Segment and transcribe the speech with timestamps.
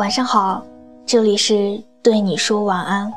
[0.00, 0.64] 晚上好，
[1.04, 3.12] 这里是对你说晚安。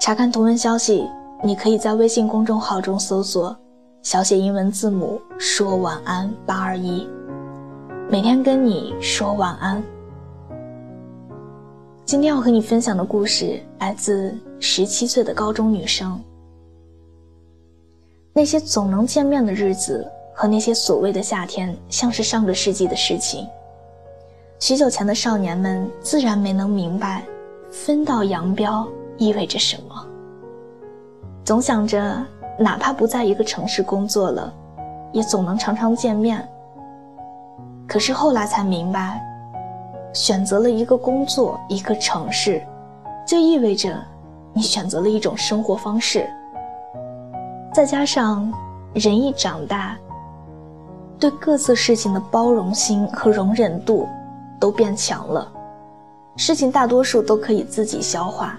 [0.00, 1.06] 查看图文消息，
[1.42, 3.54] 你可以在微信公众号中搜索
[4.00, 7.06] 小写英文字母说晚安八二一，
[8.08, 9.84] 每天跟你说晚安。
[12.06, 16.18] 今天要和你分享的故事来自十七岁的高中女生。
[18.32, 23.46] 那些总能见面的日子和那些所谓的夏天，像是上个世纪的事情。
[24.60, 27.22] 许久前的少年们自然没能明白，
[27.70, 28.86] 分道扬镳
[29.18, 30.06] 意味着什么。
[31.44, 32.16] 总想着，
[32.58, 34.52] 哪怕不在一个城市工作了，
[35.12, 36.46] 也总能常常见面。
[37.86, 39.20] 可是后来才明白。
[40.14, 42.62] 选择了一个工作，一个城市，
[43.26, 44.00] 就意味着
[44.52, 46.24] 你选择了一种生活方式。
[47.72, 48.48] 再加上
[48.94, 49.98] 人一长大，
[51.18, 54.08] 对各自事情的包容心和容忍度
[54.64, 55.52] 都变强了，
[56.36, 58.58] 事情大多数都可以自己消化，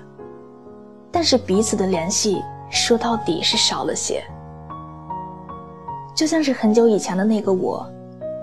[1.11, 4.23] 但是彼此的联系说到底是少了些。
[6.15, 7.83] 就像是很久以前的那个我。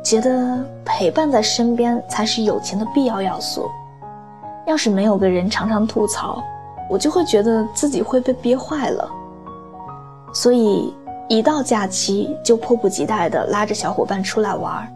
[0.03, 3.71] 觉得陪伴在身边才是友情的必要要素。
[4.67, 6.43] 要是没有个人常常吐槽，
[6.91, 9.09] 我就会觉得自己会被憋坏了。
[10.35, 10.93] 所以
[11.29, 14.93] 一到假期就迫不及待地拉着小伙伴出来玩，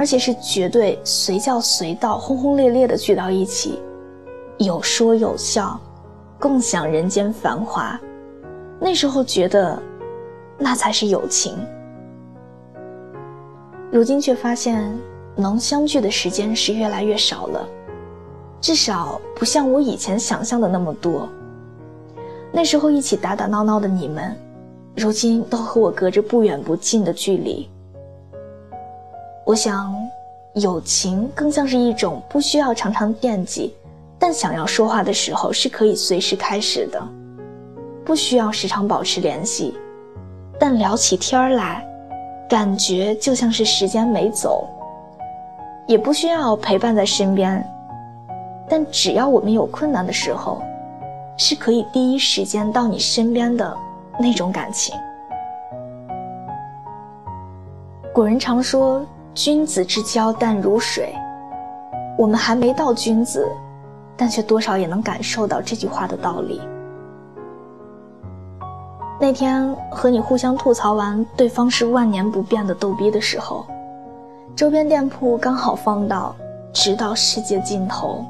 [0.00, 3.78] 而且是绝对随叫随到、轰轰烈烈的聚到一起，
[4.56, 5.78] 有说有笑，
[6.38, 8.00] 共享人间繁华。
[8.80, 9.78] 那时候觉得，
[10.56, 11.54] 那才是友情。
[13.92, 14.90] 如今却发现，
[15.36, 17.68] 能相聚的时间是越来越少了，
[18.58, 21.28] 至少不像我以前想象的那么多。
[22.50, 24.34] 那时候一起打打闹闹的你们，
[24.96, 27.68] 如今都和我隔着不远不近的距离。
[29.50, 29.92] 我想，
[30.54, 33.74] 友情更像是一种不需要常常惦记，
[34.16, 37.02] 但想要说话的时候是可以随时开始的，
[38.04, 39.74] 不需要时常保持联系，
[40.56, 41.84] 但聊起天儿来。
[42.48, 44.68] 感觉就像是时间没走，
[45.88, 47.60] 也不需要陪伴在身边，
[48.68, 50.62] 但只要我们有困难的时候，
[51.36, 53.76] 是可以第一时间到你身边的
[54.16, 54.94] 那种感情。
[58.14, 59.04] 古人常说
[59.34, 61.14] “君子之交淡如水”，
[62.18, 63.46] 我们还没到君子，
[64.16, 66.60] 但却多少也能感受到这句话的道理。
[69.20, 73.66] 那天和你互相吐槽完对方是万年不变的逗逼的时候，
[74.56, 76.34] 周边店铺刚好放到
[76.72, 78.24] “直到世界尽头”，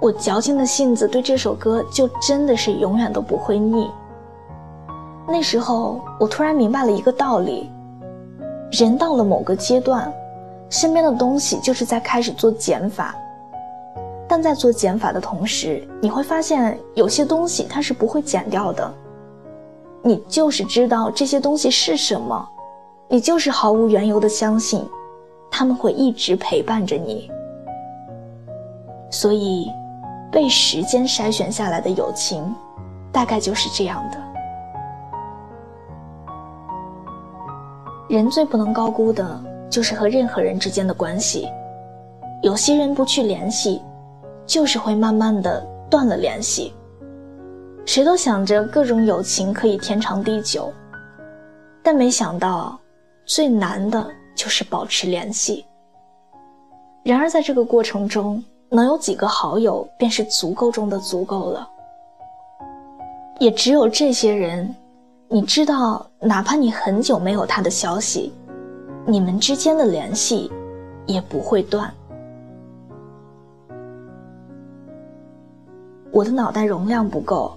[0.00, 3.90] 我矫情的性子对这首歌就真的是永远都不会腻。
[5.26, 7.70] 那时候我突然明白了一个道理：
[8.70, 10.12] 人到了某个阶段，
[10.68, 13.14] 身边的东西就是在开始做减法，
[14.28, 18.92] 但在做减法的同时，你会发现有些东西它是不会减掉的。
[20.02, 22.48] 你就是知道这些东西是什么，
[23.08, 24.86] 你就是毫无缘由的相信，
[25.50, 27.30] 他们会一直陪伴着你。
[29.10, 29.70] 所以，
[30.30, 32.54] 被时间筛选下来的友情，
[33.10, 34.27] 大概就是这样的。
[38.08, 39.38] 人最不能高估的
[39.68, 41.46] 就是和任何人之间的关系，
[42.42, 43.82] 有些人不去联系，
[44.46, 46.72] 就是会慢慢的断了联系。
[47.84, 50.72] 谁都想着各种友情可以天长地久，
[51.82, 52.78] 但没想到
[53.26, 55.66] 最难的就是保持联系。
[57.02, 61.68] 然而在这个过程中，能有几个好友便是足够中的足够了。
[63.38, 64.74] 也只有这些人，
[65.30, 68.32] 你知道，哪怕你很久没有他的消息，
[69.04, 70.50] 你们之间的联系
[71.06, 71.92] 也不会断。
[76.10, 77.52] 我的脑袋容量不够。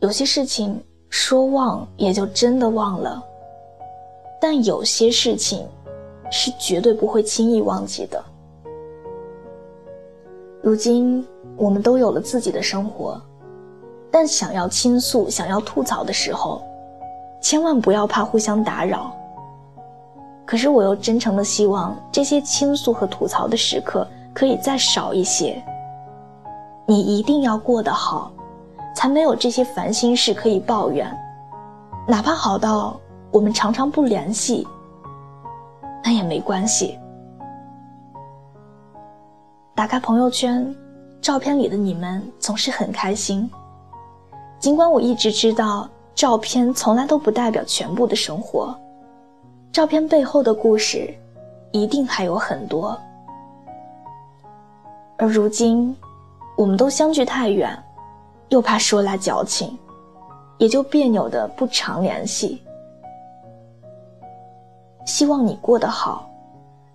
[0.00, 3.24] 有些事情说忘也就真的忘了，
[4.38, 5.66] 但有些事情
[6.30, 8.22] 是绝对不会轻易忘记的。
[10.62, 11.26] 如今
[11.56, 13.18] 我们都有了自己的生活，
[14.10, 16.62] 但想要倾诉、想要吐槽的时候，
[17.40, 19.12] 千万不要怕互相打扰。
[20.46, 25.62] 可是我又真诚的希望这些倾诉和吐槽的时刻可以再少一些。
[26.86, 28.32] 你一定要过得好。
[28.96, 31.08] 才没有这些烦心事可以抱怨，
[32.04, 32.98] 哪怕好到
[33.30, 34.66] 我们常常不联系，
[36.02, 36.98] 那也没关系。
[39.72, 40.74] 打开朋友圈，
[41.20, 43.48] 照片里的你们总是很开心。
[44.58, 45.88] 尽管我一直知道，
[46.18, 48.76] 照片从来都不代表全部的生活，
[49.70, 51.14] 照片背后的故事，
[51.70, 53.00] 一定还有很多。
[55.16, 55.96] 而如今，
[56.56, 57.70] 我们都相距太远，
[58.48, 59.78] 又怕说来矫情，
[60.58, 62.60] 也就别扭的不常联系。
[65.06, 66.28] 希望你过得好，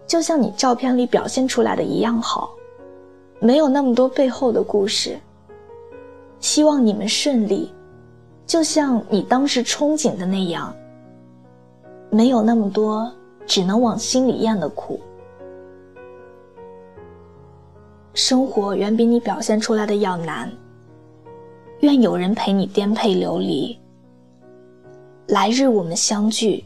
[0.06, 2.52] 就像你照片里表现出来的一样好，
[3.40, 5.18] 没有那么多背后的故事。
[6.42, 7.74] 希望你们顺利，
[8.46, 10.76] 就像你当时憧憬的那样，
[12.10, 13.12] 没有那么多
[13.46, 15.00] 只能往心里咽的苦。
[18.14, 20.52] 生活远比你表现出来的要难。
[21.80, 23.78] 愿有人陪你颠沛流离，
[25.28, 26.64] 来日我们相聚，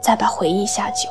[0.00, 1.08] 再把回忆下酒。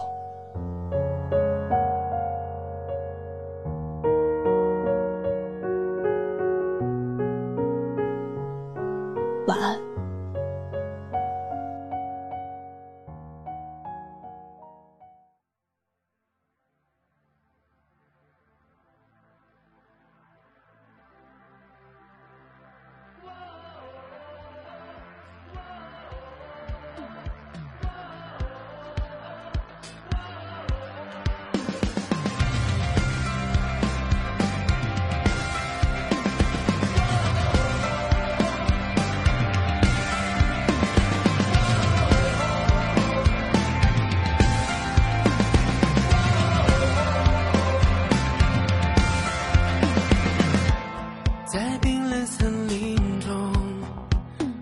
[51.65, 53.51] 在冰冷森林中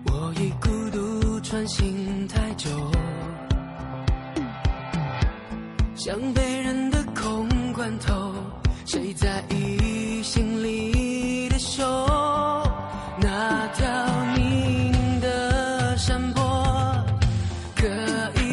[0.06, 2.70] 我已孤独穿行太久
[5.94, 8.32] 像被扔的空罐头
[8.86, 11.84] 谁在意心里的锈
[13.20, 13.84] 那条
[14.38, 16.42] 泥泞的山坡
[17.76, 17.86] 可
[18.40, 18.43] 以